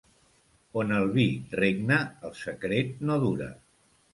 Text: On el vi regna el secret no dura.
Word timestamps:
On 0.83 0.93
el 0.99 1.05
vi 1.17 1.25
regna 1.59 1.99
el 2.31 2.35
secret 2.43 2.93
no 3.11 3.19
dura. 3.27 3.53